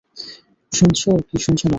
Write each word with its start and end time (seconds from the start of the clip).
শুনছো 0.71 1.09
কি 1.27 1.37
শুনছো 1.37 1.65
না? 1.65 1.69